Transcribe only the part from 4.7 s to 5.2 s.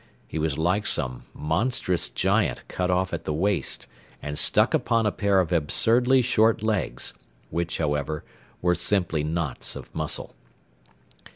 upon a